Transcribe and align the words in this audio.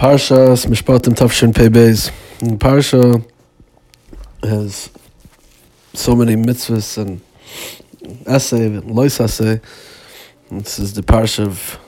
Parsha 0.00 0.56
Mishpatim 0.66 1.14
Tafshin 1.14 1.54
Pei. 1.54 1.68
Parsha 2.56 3.22
has 4.42 4.88
so 5.92 6.16
many 6.16 6.36
mitzvahs 6.36 6.96
and 6.96 7.20
essay 8.26 8.78
lois 8.78 9.20
essay. 9.20 9.60
This 10.50 10.78
is 10.78 10.94
the 10.94 11.02
Parsha 11.02 11.44
of 11.44 11.78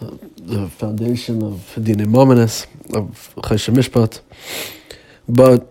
uh, 0.00 0.16
the 0.36 0.68
foundation 0.68 1.42
of 1.42 1.74
Dine 1.74 2.06
Mominus, 2.06 2.66
of 2.94 3.34
Choshen 3.38 3.74
Mishpat. 3.74 4.20
But 5.28 5.66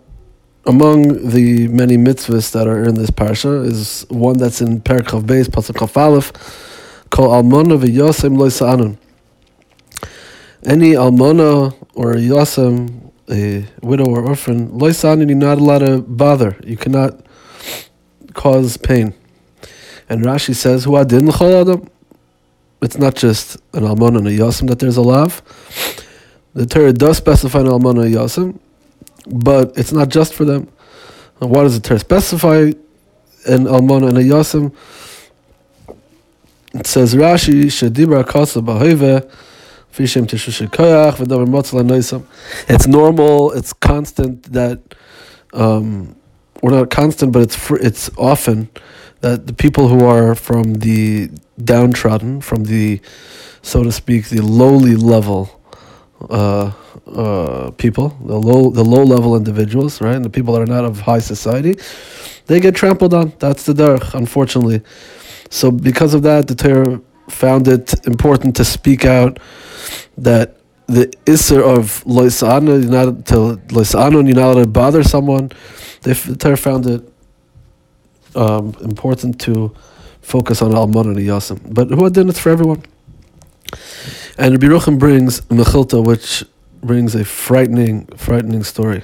among 0.66 1.30
the 1.30 1.66
many 1.68 1.96
mitzvahs 1.96 2.52
that 2.52 2.68
are 2.68 2.84
in 2.84 2.96
this 2.96 3.08
Parsha 3.08 3.64
is 3.64 4.04
one 4.10 4.36
that's 4.36 4.60
in 4.60 4.82
Perak 4.82 5.06
Chav 5.06 5.22
Beis, 5.22 5.46
Pasuk 5.46 5.96
Aleph, 5.96 6.30
called 7.08 7.30
Almona 7.30 7.78
v'Yosem 7.78 8.36
Lois 8.36 8.60
Anun 8.60 8.98
any 10.68 10.94
almona 10.94 11.74
or 11.94 12.12
a 12.12 12.16
yasam, 12.16 13.10
a 13.30 13.64
widow 13.80 14.04
or 14.04 14.22
orphan, 14.22 14.68
loisan, 14.68 15.26
you're 15.26 15.36
not 15.36 15.58
allowed 15.58 15.78
to 15.78 16.02
bother. 16.02 16.56
You 16.62 16.76
cannot 16.76 17.24
cause 18.34 18.76
pain. 18.76 19.14
And 20.10 20.24
Rashi 20.24 20.54
says, 20.54 20.84
"Hu 20.84 20.96
adin 20.96 21.30
adam." 21.30 21.88
It's 22.80 22.98
not 22.98 23.16
just 23.16 23.56
an 23.72 23.84
almona 23.84 24.18
and 24.18 24.28
a 24.28 24.30
yasam 24.30 24.68
that 24.68 24.78
there's 24.78 24.96
a 24.98 25.02
lav. 25.02 25.42
The 26.54 26.66
Torah 26.66 26.92
does 26.92 27.16
specify 27.16 27.60
an 27.60 27.68
almona 27.68 28.02
and 28.02 28.14
a 28.14 28.18
yasam, 28.18 28.58
but 29.26 29.72
it's 29.76 29.92
not 29.92 30.10
just 30.10 30.34
for 30.34 30.44
them. 30.44 30.68
And 31.40 31.50
why 31.50 31.62
does 31.62 31.80
the 31.80 31.88
Torah 31.88 31.98
specify 31.98 32.72
an 33.46 33.66
almona 33.66 34.08
and 34.08 34.18
a 34.18 34.22
yasam? 34.22 34.72
It 36.74 36.86
says 36.86 37.14
Rashi, 37.14 37.64
"Shedibra 37.64 38.26
kasa 38.26 38.60
b'hoive." 38.60 39.28
It's 42.68 42.86
normal, 42.86 43.52
it's 43.52 43.72
constant 43.72 44.42
that, 44.52 44.80
um, 45.52 46.14
or 46.62 46.70
not 46.70 46.90
constant, 46.90 47.32
but 47.32 47.42
it's 47.42 47.56
fr- 47.56 47.76
it's 47.76 48.10
often 48.16 48.68
that 49.20 49.46
the 49.46 49.52
people 49.52 49.88
who 49.88 50.04
are 50.04 50.34
from 50.34 50.74
the 50.74 51.30
downtrodden, 51.62 52.40
from 52.40 52.64
the, 52.64 53.00
so 53.62 53.82
to 53.82 53.90
speak, 53.92 54.28
the 54.28 54.40
lowly 54.40 54.94
level 54.94 55.50
uh, 56.30 56.72
uh, 57.06 57.70
people, 57.72 58.16
the 58.24 58.36
low 58.36 58.70
the 58.70 58.84
low 58.84 59.02
level 59.02 59.36
individuals, 59.36 60.00
right, 60.00 60.16
and 60.16 60.24
the 60.24 60.30
people 60.30 60.54
that 60.54 60.62
are 60.62 60.66
not 60.66 60.84
of 60.84 61.00
high 61.00 61.20
society, 61.20 61.76
they 62.46 62.60
get 62.60 62.74
trampled 62.74 63.14
on. 63.14 63.32
That's 63.38 63.64
the 63.64 63.72
derech, 63.72 64.14
unfortunately. 64.14 64.82
So 65.50 65.70
because 65.70 66.14
of 66.14 66.22
that, 66.22 66.48
the 66.48 66.54
Torah 66.54 67.00
found 67.28 67.68
it 67.68 68.06
important 68.06 68.56
to 68.56 68.64
speak 68.64 69.04
out 69.04 69.38
that 70.16 70.56
the 70.86 71.06
isser 71.26 71.62
of 71.62 72.02
loisana, 72.04 72.82
you're 72.82 72.90
not 72.90 73.26
to 73.26 73.60
loisana, 73.68 74.26
you're 74.26 74.34
not 74.34 74.52
allowed 74.52 74.64
to 74.64 74.68
bother 74.68 75.02
someone. 75.02 75.50
The 76.02 76.36
Torah 76.38 76.56
found 76.56 76.86
it 76.86 77.12
um, 78.34 78.74
important 78.80 79.40
to 79.42 79.74
focus 80.22 80.62
on 80.62 80.74
almon 80.74 81.08
and 81.08 81.16
yasim. 81.18 81.60
But 81.74 81.88
who 81.90 82.08
did 82.10 82.28
it 82.28 82.36
for 82.36 82.50
everyone? 82.50 82.82
And 84.38 84.52
Rabbi 84.52 84.66
Rucham 84.66 84.98
brings 84.98 85.40
Mechilta, 85.42 86.04
which 86.04 86.44
brings 86.82 87.14
a 87.14 87.24
frightening, 87.24 88.06
frightening 88.16 88.64
story. 88.64 89.02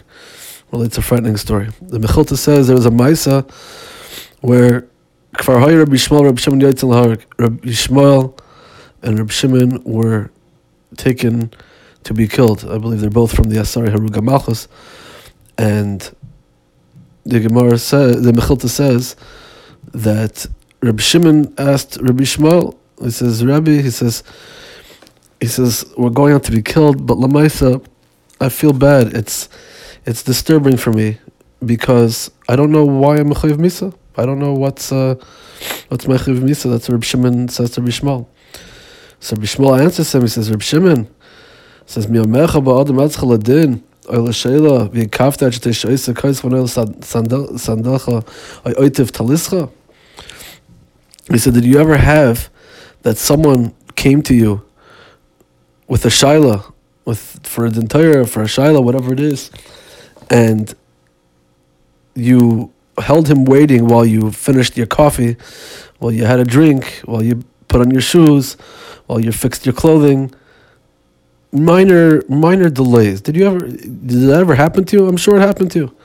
Well, 0.71 0.83
it's 0.83 0.99
a 0.99 1.03
frightening 1.03 1.37
story. 1.37 1.69
The 1.83 1.99
Mechilta 1.99 2.37
says 2.37 2.67
there 2.67 2.77
was 2.77 2.87
a 2.87 2.91
Maisa 2.91 3.51
where 4.41 4.87
Kfar 5.35 5.61
Hoy 5.61 5.77
Rabbi 5.77 5.97
Shmuel, 5.97 6.25
Rabbi 6.25 6.41
Shimon 6.41 6.61
Yotzil 6.61 7.23
Rabbi 7.39 7.69
Shmuel 7.69 8.39
and 9.03 9.19
Rabbi 9.19 9.33
Shimon 9.33 9.83
were 9.85 10.31
taken 10.97 11.53
to 12.05 12.15
be 12.15 12.29
killed. 12.29 12.65
I 12.65 12.79
believe 12.79 13.01
they're 13.01 13.11
both 13.11 13.35
from 13.35 13.51
the 13.51 13.57
Asari 13.57 13.89
Haruga 13.89 14.23
Malchus. 14.23 14.69
And 15.59 16.09
the 17.25 17.41
Gemara 17.41 17.79
says, 17.79 18.23
the 18.23 18.33
Mechilta 18.33 18.69
says 18.69 19.17
that 19.93 20.47
Rabbi 20.83 21.03
Shimon 21.03 21.53
asked 21.59 21.99
Rabbi 22.01 22.23
Shmuel, 22.23 22.77
he 23.03 23.11
says, 23.11 23.45
Rabbi, 23.45 23.83
he 23.83 23.91
says, 23.91 24.23
he 25.41 25.49
says, 25.49 25.85
we're 25.99 26.11
going 26.11 26.33
out 26.33 26.45
to 26.45 26.53
be 26.53 26.63
killed, 26.63 27.07
but 27.07 27.19
Lamaisa, 27.19 27.85
I 28.41 28.49
feel 28.49 28.73
bad. 28.73 29.15
It's 29.15 29.49
it's 30.07 30.23
disturbing 30.23 30.77
for 30.77 30.93
me 30.93 31.19
because 31.65 32.31
I 32.49 32.57
don't 32.57 32.71
know 32.71 32.85
why 32.85 33.17
I'm 33.17 33.33
a 33.33 33.35
Chayiv 33.35 33.57
Misa. 33.57 33.95
I 34.17 34.27
don't 34.27 34.39
know 34.39 34.53
what's 34.53 34.93
uh, 34.93 35.17
what's 35.89 36.07
my 36.07 36.17
Chayiv 36.17 36.41
Misa. 36.41 36.71
That's 36.71 36.89
Rabbi 36.89 37.05
Shimon 37.05 37.49
says 37.49 37.71
to 37.73 37.81
Rabbi 37.81 37.91
Shmuel. 37.91 38.27
So 39.21 39.35
Rabbi 39.37 39.47
Shmuel 39.47 39.81
answers 39.81 40.15
him. 40.15 40.23
He 40.23 40.29
says, 40.29 40.51
Rabbi 40.51 40.63
Shimon 40.63 41.09
says, 41.87 42.09
"Mi 42.09 42.19
omecha 42.19 42.63
ba'adam 42.63 42.97
atzcha 42.97 43.25
ladin." 43.25 43.83
Oil 44.13 44.31
sheila 44.33 44.89
v'kafta 44.91 45.47
at 45.47 45.53
sheisha 45.53 46.15
kais 46.15 46.41
von 46.41 46.53
oil 46.53 46.67
sandalcha 46.67 48.23
oitiv 48.65 49.11
talischa. 49.11 49.71
He 51.31 51.39
said, 51.39 51.55
"Did 51.55 51.65
you 51.65 51.79
ever 51.81 51.97
have 51.97 52.51
that 53.03 53.17
someone 53.17 53.75
came 53.97 54.23
to 54.23 54.35
you 54.35 54.63
with 55.89 56.05
a 56.05 56.09
shaila, 56.09 56.73
with 57.07 57.41
for 57.45 57.65
an 57.65 57.77
entire 57.79 58.25
for 58.25 58.43
a 58.43 58.47
shaila, 58.47 58.85
whatever 58.85 59.13
it 59.15 59.21
is, 59.21 59.51
and 60.29 60.75
you 62.15 62.74
held 62.99 63.29
him 63.29 63.45
waiting 63.45 63.87
while 63.87 64.05
you 64.05 64.31
finished 64.31 64.77
your 64.77 64.87
coffee, 64.87 65.37
while 65.99 66.13
you 66.13 66.25
had 66.25 66.39
a 66.39 66.45
drink, 66.45 67.01
while 67.05 67.23
you 67.23 67.45
put 67.69 67.81
on 67.81 67.91
your 67.91 68.01
shoes, 68.01 68.57
while 69.07 69.21
you 69.21 69.33
fixed 69.33 69.67
your 69.67 69.73
clothing. 69.73 70.33
Minor, 71.53 72.23
minor 72.29 72.69
delays. 72.69 73.21
Did 73.21 73.37
you 73.37 73.47
ever? 73.47 73.61
Did 73.61 74.29
that 74.29 74.41
ever 74.41 74.57
happen 74.57 74.85
to 74.87 74.97
you? 74.97 75.07
I'm 75.07 75.17
sure 75.17 75.37
it 75.37 75.41
happened 75.41 75.71
to 75.73 75.79
you. 75.79 75.97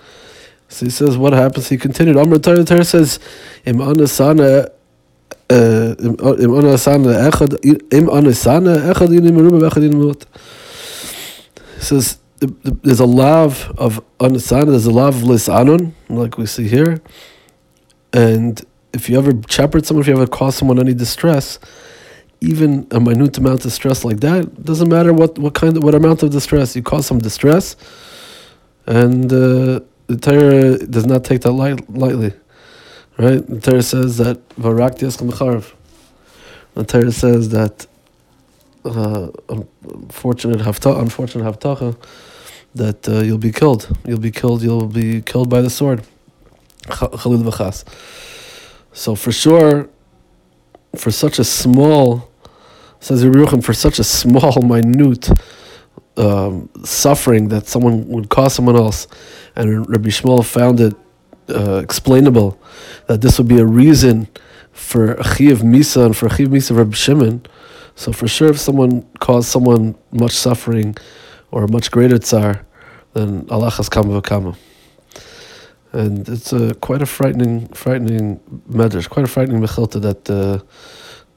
So 0.68 0.86
he 0.86 0.92
says, 0.92 1.18
what 1.18 1.34
happens? 1.34 1.68
He 1.68 1.78
continued. 1.78 2.16
Amr 2.18 2.38
Torah 2.38 2.86
says, 2.86 3.20
"Im 3.66 3.78
anasana, 3.78 4.70
uh, 5.50 5.96
im 5.98 6.16
uh, 6.20 6.62
anasana 6.62 7.32
echad, 7.32 7.58
im 7.92 8.08
anasana 8.08 8.94
echad 8.94 9.10
inim 9.10 9.32
meruba 9.32 9.68
echad 9.68 9.84
inim 9.90 9.96
mut." 9.96 10.26
He 12.42 12.48
says, 12.48 12.74
there's 12.84 13.00
a 13.00 13.06
lav 13.06 13.74
of 13.78 14.02
anasana, 14.20 14.68
there's 14.68 14.86
a 14.86 14.92
lav 14.92 15.16
of 15.18 15.24
lisanun, 15.24 15.94
like 16.10 16.38
we 16.38 16.46
see 16.46 16.68
here, 16.68 17.02
and 18.14 18.62
if 18.94 19.10
you 19.10 19.18
ever 19.18 19.32
shepherd 19.48 19.86
someone, 19.86 20.02
if 20.02 20.08
you 20.08 20.14
ever 20.14 20.28
cause 20.28 20.56
someone 20.56 20.80
any 20.80 20.94
distress, 20.94 21.60
even 22.42 22.88
a 22.92 23.00
minute 23.00 23.38
amount 23.38 23.66
of 23.66 23.72
stress 23.74 24.06
like 24.06 24.22
that 24.22 24.64
doesn't 24.64 24.90
matter 24.90 25.12
what, 25.14 25.38
what 25.38 25.54
kind 25.54 25.78
of 25.78 25.84
what 25.84 25.94
amount 25.94 26.24
of 26.24 26.32
distress 26.32 26.76
you 26.76 26.82
cause 26.82 27.06
some 27.06 27.20
distress, 27.20 27.76
and 28.88 29.32
uh, 29.32 29.82
the 30.08 30.18
Torah 30.20 30.78
does 30.78 31.06
not 31.06 31.24
take 31.24 31.42
that 31.42 31.52
light, 31.52 31.90
lightly, 31.90 32.34
right? 33.18 33.46
The 33.46 33.60
Torah 33.60 33.84
says 33.84 34.18
that 34.18 34.48
varaktias 34.50 35.18
kamecharv. 35.18 35.74
The 36.76 36.84
Torah 36.86 37.12
says 37.12 37.50
that 37.50 37.86
uh, 38.86 39.30
unfortunate 39.50 40.62
hafta, 40.62 40.98
unfortunate 41.00 41.44
haftacha, 41.44 41.96
that 42.76 43.08
uh, 43.10 43.22
you'll 43.22 43.38
be 43.38 43.52
killed. 43.52 43.96
You'll 44.06 44.20
be 44.20 44.32
killed. 44.32 44.62
You'll 44.62 44.88
be 44.88 45.22
killed 45.22 45.50
by 45.50 45.62
the 45.62 45.70
sword. 45.70 46.04
Chalil 46.88 47.44
v'chas. 47.44 47.84
So 48.94 49.16
for 49.16 49.32
sure, 49.32 49.90
for 50.96 51.12
such 51.12 51.40
a 51.40 51.44
small 51.44 52.30
says 53.00 53.24
Yeruchim, 53.24 53.64
for 53.64 53.74
such 53.74 54.00
a 54.00 54.04
small, 54.04 54.62
minute 54.62 55.30
um, 56.18 56.70
suffering 56.84 57.48
that 57.50 57.68
someone 57.68 58.08
would 58.10 58.30
cause 58.30 58.54
someone 58.54 58.76
else, 58.76 59.08
and 59.56 59.90
Rabbi 59.90 60.10
Shmuel 60.10 60.46
found 60.46 60.80
it 60.80 60.96
uh, 61.50 61.78
explainable 61.78 62.60
that 63.08 63.22
this 63.22 63.38
would 63.38 63.48
be 63.48 63.60
a 63.60 63.66
reason 63.66 64.28
for 64.72 65.16
Achiv 65.16 65.58
Misa 65.58 66.06
and 66.06 66.16
for 66.16 66.28
Achiv 66.28 66.48
Misa 66.48 66.78
Rabbi 66.78 66.96
Shimon. 66.96 67.46
So 67.96 68.12
for 68.12 68.28
sure, 68.28 68.50
if 68.50 68.60
someone 68.60 69.04
caused 69.20 69.50
someone 69.50 69.96
much 70.12 70.34
suffering 70.34 70.96
or 71.52 71.64
a 71.64 71.72
much 71.72 71.92
greater 71.92 72.18
tsar, 72.18 72.66
than 73.14 73.50
Allah 73.50 73.70
has 73.72 73.90
kama 73.90 74.22
v'kama. 74.22 74.56
And 75.92 76.30
it's 76.30 76.54
a 76.54 76.76
quite 76.76 77.02
a 77.02 77.06
frightening, 77.06 77.68
frightening 77.70 78.40
medrash, 78.70 79.10
quite 79.10 79.26
a 79.26 79.28
frightening 79.28 79.62
mechilta 79.62 80.02
that 80.02 80.30
uh, 80.30 80.60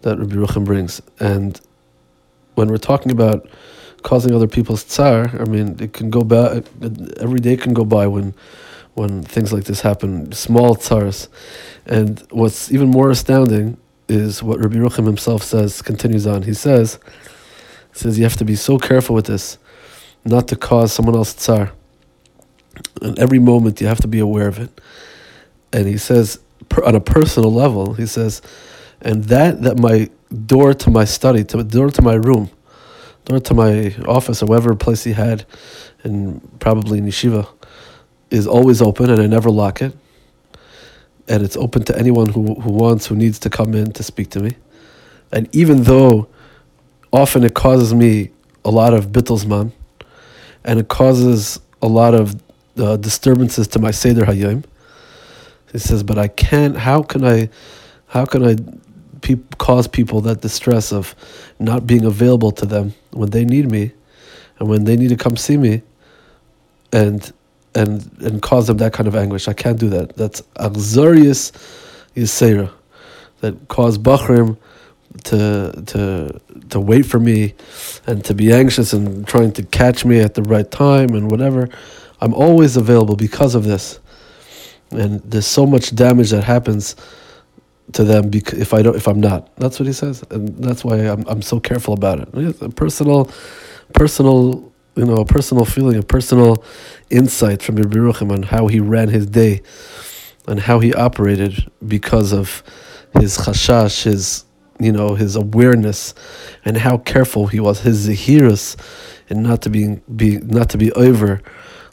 that 0.02 0.18
Rabbi 0.18 0.34
Ruchim 0.34 0.64
brings. 0.64 1.00
And 1.20 1.58
when 2.54 2.68
we're 2.68 2.76
talking 2.76 3.12
about 3.12 3.48
causing 4.02 4.34
other 4.34 4.48
people's 4.48 4.84
tsar, 4.84 5.30
I 5.40 5.44
mean, 5.44 5.76
it 5.80 5.92
can 5.94 6.10
go 6.10 6.22
by, 6.22 6.62
every 7.20 7.40
day 7.40 7.56
can 7.56 7.72
go 7.72 7.84
by 7.84 8.06
when 8.06 8.34
when 8.94 9.22
things 9.22 9.52
like 9.52 9.64
this 9.64 9.80
happen, 9.80 10.32
small 10.32 10.74
tsars. 10.74 11.28
And 11.86 12.22
what's 12.30 12.70
even 12.70 12.90
more 12.90 13.10
astounding 13.10 13.78
is 14.08 14.42
what 14.42 14.60
Rabbi 14.60 14.76
Ruchim 14.76 15.06
himself 15.06 15.42
says, 15.42 15.80
continues 15.80 16.26
on. 16.26 16.42
He 16.42 16.52
says, 16.52 16.98
he 17.92 17.98
says, 17.98 18.18
you 18.18 18.24
have 18.24 18.36
to 18.36 18.44
be 18.44 18.56
so 18.56 18.76
careful 18.78 19.14
with 19.14 19.26
this, 19.26 19.56
not 20.24 20.48
to 20.48 20.56
cause 20.56 20.92
someone 20.92 21.14
else 21.14 21.34
tsar. 21.34 21.72
And 23.00 23.18
every 23.18 23.38
moment 23.38 23.80
you 23.80 23.86
have 23.86 24.00
to 24.00 24.08
be 24.08 24.18
aware 24.18 24.48
of 24.48 24.58
it. 24.58 24.80
And 25.72 25.86
he 25.86 25.98
says, 25.98 26.38
on 26.84 26.94
a 26.94 27.00
personal 27.00 27.52
level, 27.52 27.94
he 27.94 28.06
says, 28.06 28.42
and 29.00 29.24
that 29.24 29.62
that 29.62 29.78
my 29.78 30.08
door 30.46 30.74
to 30.74 30.90
my 30.90 31.04
study, 31.04 31.44
to 31.44 31.64
door 31.64 31.90
to 31.90 32.02
my 32.02 32.14
room, 32.14 32.50
door 33.24 33.40
to 33.40 33.54
my 33.54 33.94
office 34.06 34.42
or 34.42 34.46
whatever 34.46 34.74
place 34.74 35.04
he 35.04 35.12
had, 35.12 35.44
and 36.02 36.40
probably 36.60 36.98
in 36.98 37.06
yeshiva, 37.06 37.48
is 38.30 38.46
always 38.46 38.80
open, 38.80 39.10
and 39.10 39.20
I 39.20 39.26
never 39.26 39.50
lock 39.50 39.82
it. 39.82 39.94
And 41.28 41.42
it's 41.42 41.56
open 41.56 41.84
to 41.84 41.98
anyone 41.98 42.28
who, 42.28 42.54
who 42.60 42.70
wants, 42.72 43.06
who 43.06 43.14
needs 43.14 43.38
to 43.40 43.50
come 43.50 43.74
in 43.74 43.92
to 43.92 44.02
speak 44.02 44.30
to 44.30 44.40
me. 44.40 44.56
And 45.30 45.48
even 45.54 45.84
though 45.84 46.28
often 47.12 47.44
it 47.44 47.54
causes 47.54 47.94
me 47.94 48.30
a 48.64 48.70
lot 48.70 48.94
of 48.94 49.08
bittlesman, 49.08 49.72
and 50.64 50.78
it 50.78 50.88
causes 50.88 51.60
a 51.80 51.86
lot 51.86 52.14
of 52.14 52.40
uh, 52.78 52.96
disturbances 52.96 53.66
to 53.68 53.78
my 53.78 53.90
Seder 53.90 54.24
Hayom. 54.24 54.64
He 55.72 55.78
says, 55.78 56.02
but 56.02 56.18
I 56.18 56.28
can't, 56.28 56.76
how 56.76 57.02
can 57.02 57.24
I, 57.24 57.48
how 58.06 58.24
can 58.26 58.44
I 58.44 58.56
pe- 59.22 59.40
cause 59.58 59.88
people 59.88 60.20
that 60.22 60.42
distress 60.42 60.92
of 60.92 61.14
not 61.58 61.86
being 61.86 62.04
available 62.04 62.52
to 62.52 62.66
them 62.66 62.94
when 63.10 63.30
they 63.30 63.44
need 63.44 63.70
me 63.70 63.92
and 64.58 64.68
when 64.68 64.84
they 64.84 64.96
need 64.96 65.08
to 65.08 65.16
come 65.16 65.36
see 65.36 65.56
me 65.56 65.82
and, 66.92 67.32
and, 67.74 68.10
and 68.20 68.42
cause 68.42 68.66
them 68.66 68.76
that 68.78 68.92
kind 68.92 69.08
of 69.08 69.16
anguish. 69.16 69.48
I 69.48 69.54
can't 69.54 69.78
do 69.78 69.88
that. 69.90 70.16
That's 70.16 70.42
Axarius 70.56 71.52
Yisera 72.14 72.70
that 73.40 73.68
cause 73.68 73.98
Bachrim 73.98 74.56
to 75.24 75.82
to 75.86 76.40
to 76.70 76.80
wait 76.80 77.06
for 77.06 77.20
me 77.20 77.54
and 78.06 78.24
to 78.24 78.34
be 78.34 78.52
anxious 78.52 78.92
and 78.92 79.26
trying 79.26 79.52
to 79.52 79.62
catch 79.62 80.04
me 80.04 80.20
at 80.20 80.34
the 80.34 80.42
right 80.42 80.70
time 80.70 81.10
and 81.10 81.30
whatever. 81.30 81.68
I'm 82.20 82.34
always 82.34 82.76
available 82.76 83.16
because 83.16 83.54
of 83.54 83.64
this. 83.64 83.98
And 84.90 85.20
there's 85.20 85.46
so 85.46 85.66
much 85.66 85.94
damage 85.94 86.30
that 86.30 86.44
happens 86.44 86.96
to 87.92 88.04
them 88.04 88.30
bec- 88.30 88.54
if 88.54 88.74
I 88.74 88.82
don't 88.82 88.96
if 88.96 89.08
I'm 89.08 89.20
not. 89.20 89.54
That's 89.56 89.78
what 89.78 89.86
he 89.86 89.92
says, 89.92 90.22
and 90.30 90.56
that's 90.62 90.84
why 90.84 90.96
I'm 90.98 91.24
I'm 91.26 91.42
so 91.42 91.60
careful 91.60 91.94
about 91.94 92.20
it. 92.20 92.28
It's 92.34 92.62
a 92.62 92.68
personal, 92.68 93.30
personal, 93.94 94.72
you 94.96 95.04
know, 95.04 95.16
a 95.16 95.24
personal 95.24 95.64
feeling, 95.64 95.96
a 95.98 96.02
personal 96.02 96.64
insight 97.10 97.62
from 97.62 97.76
Yerucham 97.76 98.32
on 98.32 98.42
how 98.44 98.66
he 98.68 98.80
ran 98.80 99.08
his 99.08 99.26
day, 99.26 99.62
and 100.46 100.60
how 100.60 100.78
he 100.78 100.94
operated 100.94 101.70
because 101.86 102.32
of 102.32 102.62
his 103.18 103.36
chashash, 103.38 104.04
his 104.04 104.44
you 104.84 104.92
know 104.92 105.14
his 105.14 105.36
awareness, 105.36 106.14
and 106.64 106.76
how 106.76 106.98
careful 106.98 107.46
he 107.46 107.60
was, 107.60 107.80
his 107.80 108.08
zahirus, 108.08 108.76
and 109.28 109.42
not 109.42 109.62
to 109.62 109.70
be 109.70 110.00
be 110.14 110.38
not 110.38 110.70
to 110.70 110.78
be 110.78 110.92
over, 110.92 111.42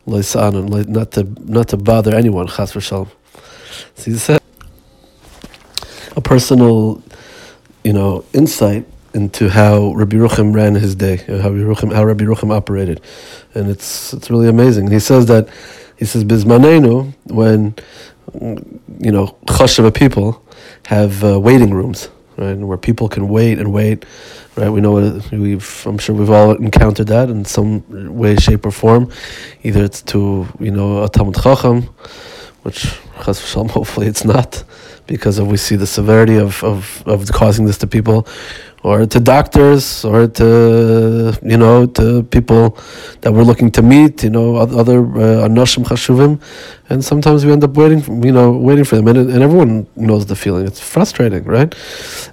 and 0.06 0.90
not 0.90 1.12
to 1.12 1.24
not 1.40 1.68
to 1.70 1.78
bother 1.78 2.16
anyone. 2.16 2.48
Chas 2.48 2.74
v'shalom. 2.74 3.10
So 3.96 4.12
he 4.12 4.18
said 4.18 4.42
a 6.16 6.22
personal, 6.22 7.02
you 7.84 7.94
know, 7.94 8.26
insight 8.34 8.86
into 9.14 9.50
how 9.50 9.94
Rabbi 9.94 10.18
Ruchim 10.18 10.54
ran 10.54 10.76
his 10.76 10.96
day, 10.96 11.18
how 11.18 11.50
Rabbi 11.50 11.64
Ruchim, 11.64 11.94
how 11.94 12.04
Rabbi 12.04 12.26
Ruchim 12.26 12.52
operated, 12.52 13.02
and 13.54 13.70
it's 13.70 14.14
it's 14.14 14.30
really 14.30 14.48
amazing. 14.48 14.86
And 14.86 14.94
he 14.94 15.00
says 15.00 15.26
that 15.28 15.50
he 15.98 16.06
says 16.06 16.24
bismanenu 16.24 17.14
when 17.26 17.76
you 18.34 19.12
know 19.12 19.36
chashav 19.46 19.94
people 19.94 20.46
have 20.86 21.24
uh, 21.24 21.40
waiting 21.40 21.74
rooms 21.74 22.10
right? 22.40 22.58
Where 22.58 22.78
people 22.78 23.10
can 23.10 23.28
wait 23.28 23.60
and 23.60 23.74
wait, 23.74 24.06
right? 24.56 24.70
We 24.70 24.82
know 24.82 24.94
we've. 25.32 25.84
I'm 25.86 25.98
sure 25.98 26.16
we've 26.16 26.30
all 26.30 26.56
encountered 26.56 27.08
that 27.08 27.30
in 27.30 27.46
some 27.46 27.84
way, 28.18 28.36
shape, 28.38 28.66
or 28.66 28.72
form. 28.72 29.12
Either 29.64 29.84
it's 29.84 30.02
to 30.04 30.48
you 30.60 30.72
know 30.72 31.04
a 31.04 31.10
Talmud 31.10 31.36
Chacham, 31.36 31.84
which 32.64 32.86
hopefully 33.16 34.08
it's 34.08 34.24
not, 34.24 34.64
because 35.08 35.38
of 35.40 35.48
we 35.48 35.58
see 35.58 35.76
the 35.76 35.88
severity 35.88 36.38
of, 36.38 36.64
of, 36.64 37.04
of 37.06 37.32
causing 37.32 37.66
this 37.66 37.78
to 37.80 37.88
people, 37.88 38.28
or 38.84 39.06
to 39.06 39.20
doctors, 39.20 40.06
or 40.06 40.28
to 40.28 41.38
you 41.44 41.58
know 41.58 41.86
to 41.86 42.24
people 42.24 42.78
that 43.22 43.34
we're 43.34 43.44
looking 43.44 43.72
to 43.72 43.82
meet, 43.82 44.24
you 44.24 44.30
know 44.30 44.56
other 44.56 45.00
uh, 45.00 45.48
anoshim 45.48 45.86
uh, 45.86 45.90
chashuvim, 45.90 46.42
and 46.90 47.04
sometimes 47.04 47.46
we 47.46 47.52
end 47.52 47.64
up 47.64 47.76
waiting, 47.76 48.24
you 48.24 48.32
know, 48.32 48.52
waiting 48.52 48.86
for 48.86 48.96
them, 48.96 49.08
and 49.08 49.18
and 49.18 49.44
everyone 49.44 49.88
knows 49.96 50.26
the 50.26 50.36
feeling. 50.36 50.66
It's 50.66 50.80
frustrating, 50.80 51.44
right? 51.44 51.74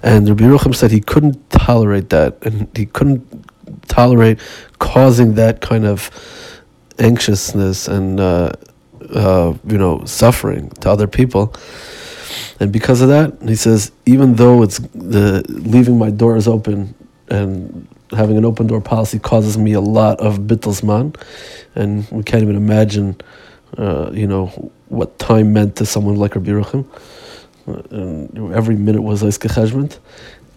And 0.03 0.27
Rabbi 0.27 0.43
Yerucham 0.45 0.75
said 0.75 0.91
he 0.91 1.01
couldn't 1.01 1.49
tolerate 1.49 2.09
that, 2.09 2.37
and 2.43 2.67
he 2.75 2.85
couldn't 2.85 3.23
tolerate 3.87 4.39
causing 4.79 5.35
that 5.35 5.61
kind 5.61 5.85
of 5.85 6.09
anxiousness 6.99 7.87
and 7.87 8.19
uh, 8.19 8.51
uh, 9.13 9.53
you 9.65 9.77
know 9.77 10.03
suffering 10.05 10.69
to 10.81 10.89
other 10.89 11.07
people. 11.07 11.53
And 12.59 12.71
because 12.71 13.01
of 13.01 13.09
that, 13.09 13.37
he 13.41 13.55
says, 13.55 13.91
even 14.05 14.35
though 14.35 14.63
it's 14.63 14.79
the 14.79 15.43
leaving 15.47 15.97
my 15.97 16.09
doors 16.09 16.47
open 16.47 16.93
and 17.29 17.87
having 18.11 18.37
an 18.37 18.45
open 18.45 18.67
door 18.67 18.81
policy 18.81 19.19
causes 19.19 19.57
me 19.57 19.73
a 19.73 19.81
lot 19.81 20.19
of 20.19 20.39
bittelsman, 20.39 21.15
and 21.75 22.09
we 22.09 22.23
can't 22.23 22.43
even 22.43 22.55
imagine, 22.55 23.19
uh, 23.77 24.09
you 24.13 24.27
know, 24.27 24.47
what 24.87 25.19
time 25.19 25.53
meant 25.53 25.75
to 25.75 25.85
someone 25.85 26.15
like 26.15 26.35
Rabbi 26.35 26.51
Yeruchim. 26.51 26.85
And 27.91 28.53
every 28.53 28.77
minute 28.77 29.01
was 29.01 29.23
Eiskechajment. 29.23 29.99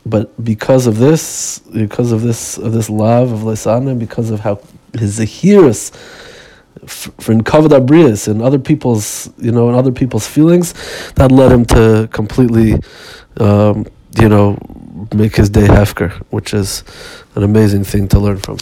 But 0.07 0.43
because 0.43 0.87
of 0.87 0.99
this, 0.99 1.59
because 1.59 2.13
of 2.13 2.23
this, 2.23 2.57
of 2.57 2.73
this 2.73 2.89
love 2.89 3.33
of 3.33 3.41
Lesana, 3.41 3.99
because 3.99 4.31
of 4.31 4.41
how 4.41 4.61
his 4.97 5.19
Zahiris 5.19 5.93
for 6.91 7.35
kavod 7.35 7.71
abrius 7.71 8.29
and 8.29 8.43
other 8.43 8.59
people's 8.59 9.31
you 9.39 9.53
know 9.53 9.69
and 9.69 9.77
other 9.77 9.93
people's 9.93 10.27
feelings 10.27 10.75
that 11.15 11.31
led 11.33 11.53
him 11.53 11.65
to 11.65 12.09
completely 12.13 12.75
um, 13.39 13.87
you 14.21 14.29
know 14.29 14.59
make 15.15 15.37
his 15.37 15.51
day 15.51 15.67
hefker 15.67 16.13
which 16.31 16.53
is 16.53 16.85
an 17.35 17.43
amazing 17.43 17.85
thing 17.85 18.09
to 18.09 18.19
learn 18.19 18.37
from 18.37 18.59